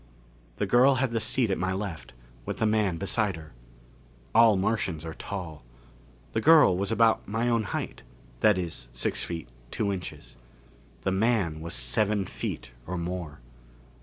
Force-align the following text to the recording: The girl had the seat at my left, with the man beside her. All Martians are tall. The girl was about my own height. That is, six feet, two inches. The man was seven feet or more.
The 0.55 0.65
girl 0.65 0.95
had 0.95 1.11
the 1.11 1.19
seat 1.19 1.51
at 1.51 1.59
my 1.59 1.73
left, 1.73 2.13
with 2.43 2.57
the 2.57 2.65
man 2.65 2.97
beside 2.97 3.35
her. 3.35 3.53
All 4.33 4.57
Martians 4.57 5.05
are 5.05 5.13
tall. 5.13 5.63
The 6.33 6.41
girl 6.41 6.75
was 6.75 6.91
about 6.91 7.27
my 7.27 7.47
own 7.47 7.65
height. 7.65 8.01
That 8.39 8.57
is, 8.57 8.87
six 8.93 9.21
feet, 9.23 9.47
two 9.69 9.93
inches. 9.93 10.37
The 11.01 11.11
man 11.11 11.59
was 11.61 11.75
seven 11.75 12.25
feet 12.25 12.71
or 12.87 12.97
more. 12.97 13.41